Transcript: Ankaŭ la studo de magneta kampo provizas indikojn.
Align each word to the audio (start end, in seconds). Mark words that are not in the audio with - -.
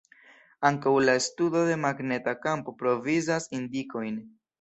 Ankaŭ 0.69 0.93
la 1.03 1.13
studo 1.25 1.61
de 1.67 1.75
magneta 1.81 2.33
kampo 2.47 2.73
provizas 2.79 3.47
indikojn. 3.59 4.19